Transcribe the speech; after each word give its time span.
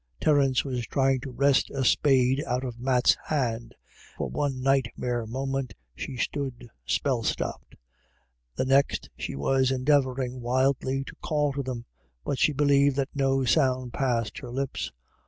Terence 0.19 0.65
was 0.65 0.87
trying 0.87 1.19
to 1.19 1.29
wrest 1.31 1.69
a 1.69 1.85
spade 1.85 2.43
out 2.47 2.63
of 2.63 2.79
Matt's 2.79 3.15
hand. 3.25 3.75
For 4.17 4.31
one 4.31 4.59
nightmare 4.59 5.27
moment 5.27 5.75
she 5.95 6.17
stood 6.17 6.67
spell 6.87 7.21
stopped; 7.21 7.75
the 8.55 8.65
next, 8.65 9.11
she 9.15 9.35
was 9.35 9.69
endeavouring 9.69 10.39
wildly 10.41 11.03
to 11.03 11.15
call 11.17 11.53
to 11.53 11.61
them, 11.61 11.85
but 12.25 12.39
she 12.39 12.51
believed 12.51 12.95
that 12.95 13.09
no 13.13 13.45
sound 13.45 13.93
passed 13.93 14.39
her 14.39 14.49
lips. 14.49 14.91